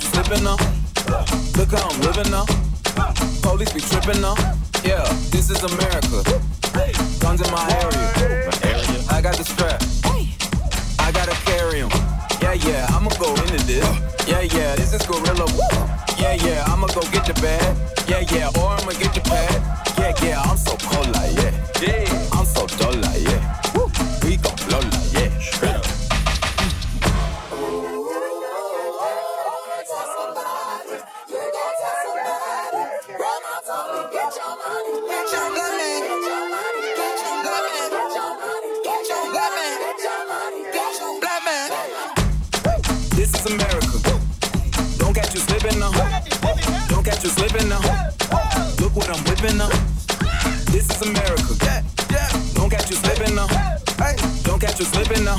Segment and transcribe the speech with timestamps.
[0.00, 0.56] Slipping now.
[1.56, 2.46] Look how I'm living now.
[3.42, 4.34] Police be tripping now.
[4.84, 6.22] Yeah, this is America.
[7.20, 8.50] Guns in my area.
[9.10, 9.82] I got the strap.
[10.98, 11.90] I gotta carry 'em.
[12.40, 13.84] Yeah, yeah, I'ma go into this.
[14.26, 15.46] Yeah, yeah, this is gorilla.
[16.18, 17.76] Yeah, yeah, I'ma go get the bag.
[18.08, 19.54] Yeah, yeah, or I'ma get the pad.
[19.98, 21.52] Yeah, yeah, I'm so cold like yeah.
[21.80, 22.43] Yeah, I'm
[54.76, 55.36] Don't catch you slipping now.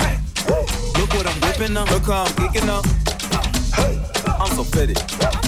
[0.97, 1.89] Look what I'm whipping up.
[1.91, 2.85] Look how I'm geeking up.
[4.39, 5.44] I'm so pretty.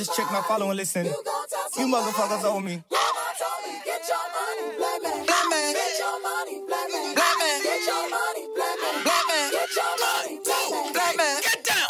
[0.00, 1.04] just check my follow and listen.
[1.04, 1.12] You,
[1.76, 2.82] you motherfuckers owe me.
[11.42, 11.89] Get down.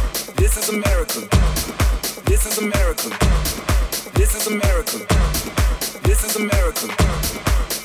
[0.41, 1.19] This is America.
[2.25, 3.09] This is America.
[4.15, 4.97] This is America.
[6.01, 6.87] This is America.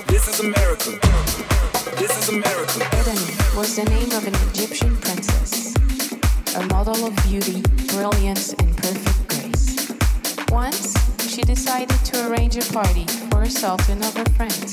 [0.06, 0.90] This is America.
[1.98, 2.30] This is
[3.54, 5.74] was the name of an Egyptian princess,
[6.56, 7.60] a model of beauty,
[7.92, 9.92] brilliance, and perfect grace.
[10.48, 10.96] Once,
[11.28, 14.72] she decided to arrange a party for herself and of her friends.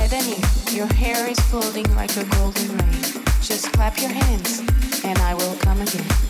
[0.00, 0.40] Edeni,
[0.74, 3.27] your hair is floating like a golden rain.
[3.48, 4.60] Just clap your hands,
[5.04, 6.27] and I will come again.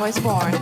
[0.00, 0.59] How is born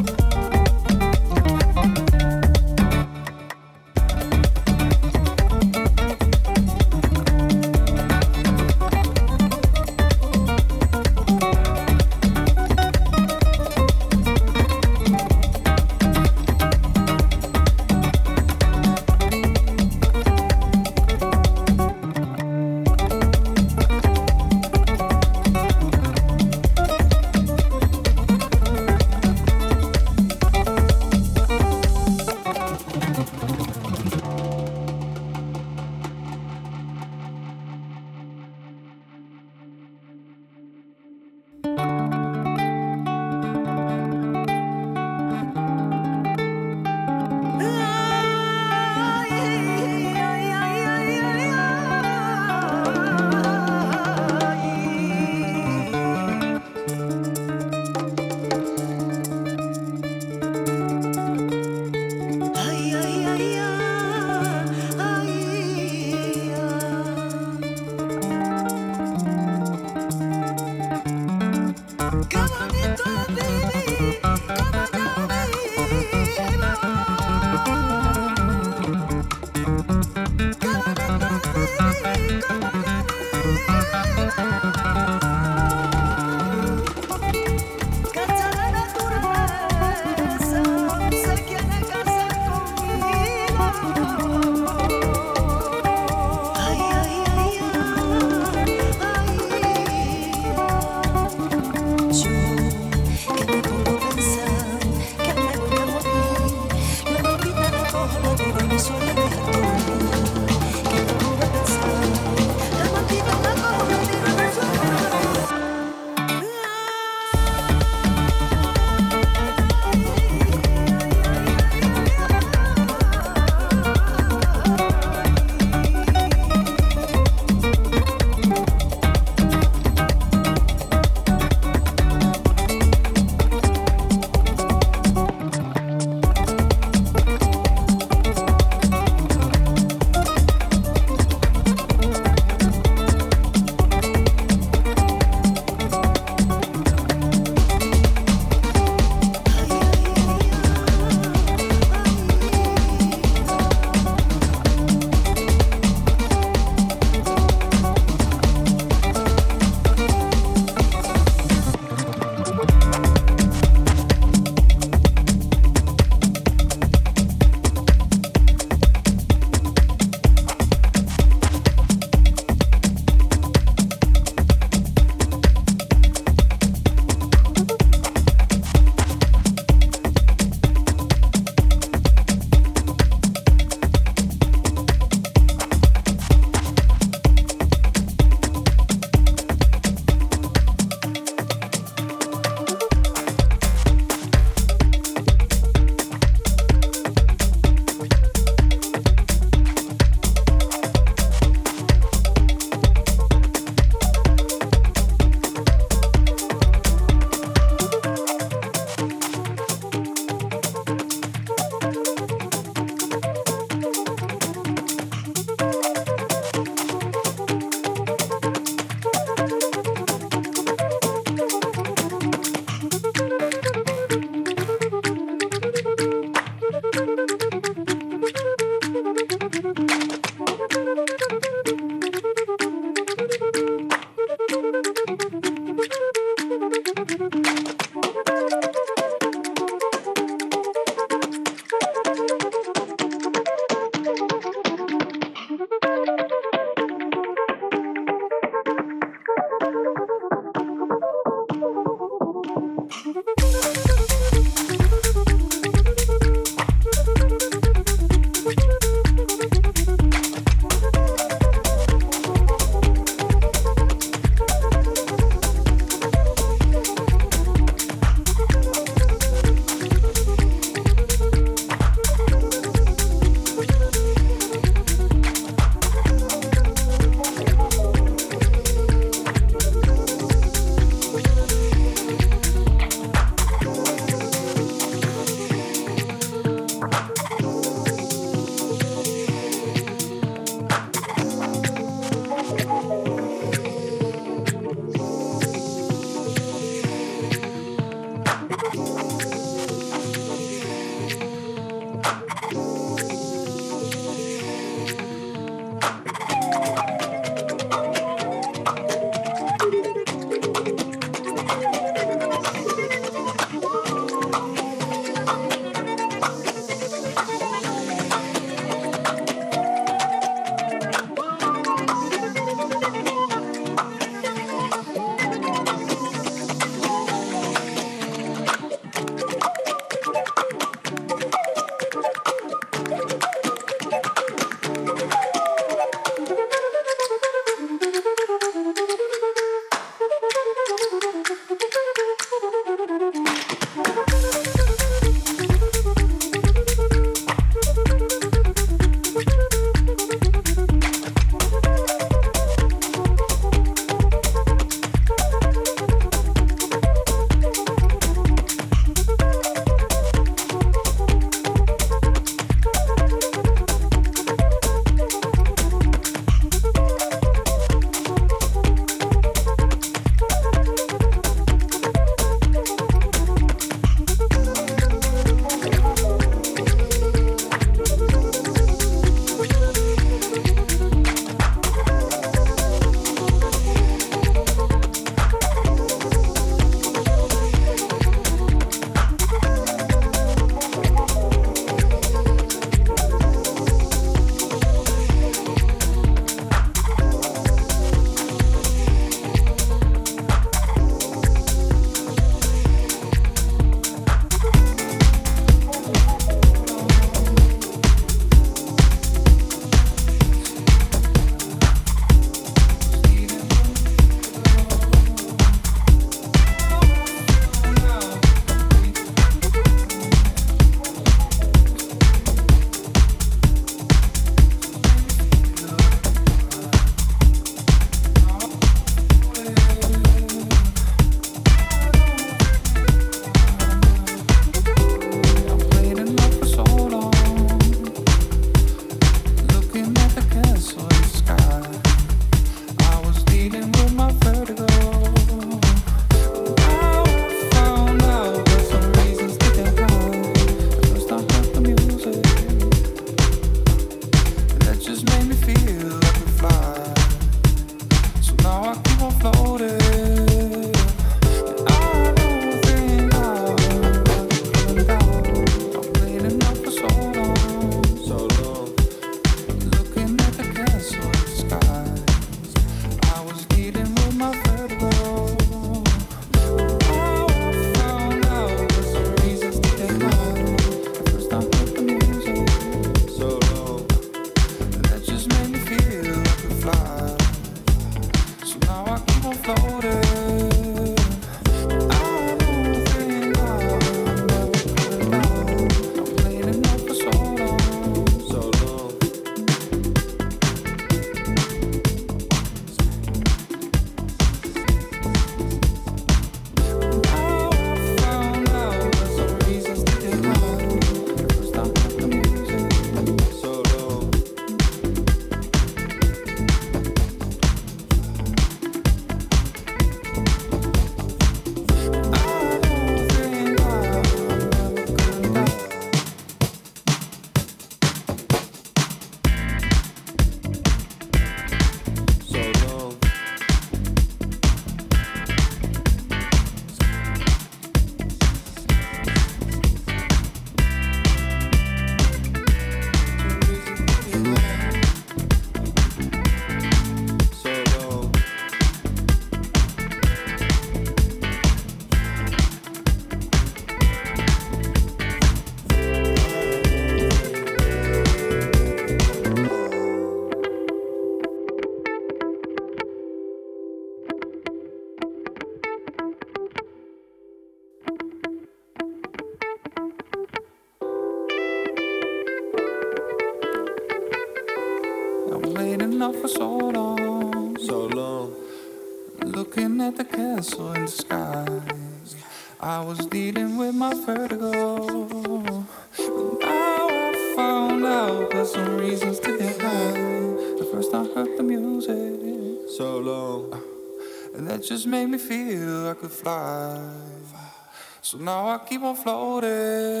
[598.11, 600.00] So now I keep on floating.